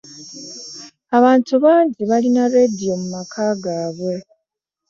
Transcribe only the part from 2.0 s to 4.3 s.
balina laadiyo mu maka gaabwe.